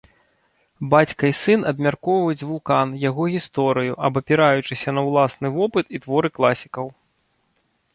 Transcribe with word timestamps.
Бацька 0.93 1.23
і 1.31 1.35
сын 1.39 1.65
абмяркоўваюць 1.73 2.45
вулкан, 2.53 2.97
яго 3.05 3.23
гісторыю, 3.37 3.93
абапіраючыся 4.11 4.89
на 5.01 5.09
ўласны 5.11 5.47
вопыт 5.61 5.85
і 5.99 6.07
творы 6.09 6.37
класікаў. 6.41 6.95